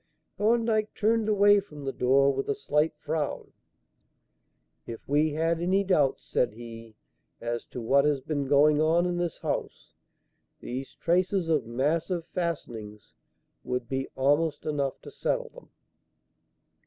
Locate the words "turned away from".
0.95-1.85